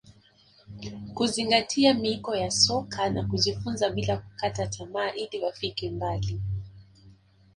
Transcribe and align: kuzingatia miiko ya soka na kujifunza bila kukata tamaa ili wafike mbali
kuzingatia 1.13 1.93
miiko 1.93 2.35
ya 2.35 2.51
soka 2.51 3.09
na 3.09 3.23
kujifunza 3.27 3.89
bila 3.89 4.17
kukata 4.17 4.67
tamaa 4.67 5.11
ili 5.11 5.39
wafike 5.43 5.89
mbali 5.91 6.41